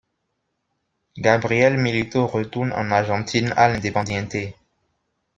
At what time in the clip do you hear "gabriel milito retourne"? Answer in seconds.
1.15-2.71